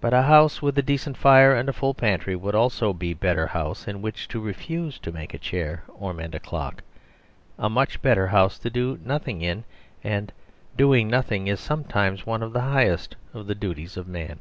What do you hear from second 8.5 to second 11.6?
to do nothing in and doing nothing is